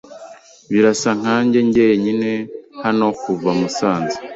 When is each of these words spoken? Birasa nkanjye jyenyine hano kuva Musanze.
Birasa 0.71 1.09
nkanjye 1.19 1.59
jyenyine 1.73 2.31
hano 2.83 3.07
kuva 3.21 3.49
Musanze. 3.59 4.17